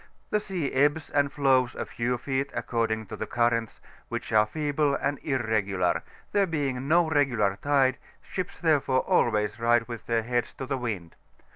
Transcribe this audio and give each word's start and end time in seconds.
The 0.31 0.39
sea 0.39 0.73
ebbs 0.73 1.11
and 1.11 1.31
flows 1.31 1.75
a 1.75 1.85
few 1.85 2.17
feet, 2.17 2.49
according 2.55 3.05
to 3.05 3.15
the 3.15 3.27
currents, 3.27 3.79
which 4.09 4.31
are 4.33 4.47
feeble 4.47 4.95
and 4.95 5.19
irregular; 5.23 6.01
there 6.31 6.47
being 6.47 6.87
no 6.87 7.07
regular 7.07 7.55
tide, 7.57 7.99
ships 8.19 8.57
therefore 8.59 9.01
always 9.01 9.59
ride 9.59 9.87
with 9.87 10.07
their 10.07 10.23
heads 10.23 10.55
to 10.55 10.65
the 10.65 10.79
wmd. 10.79 11.11